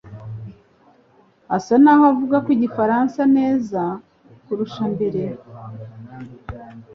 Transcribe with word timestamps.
asa 1.55 1.75
naho 1.83 2.03
avuga 2.11 2.37
igifaransa 2.55 3.21
neza 3.37 3.81
kurusha 4.45 4.83
mbere. 4.93 5.23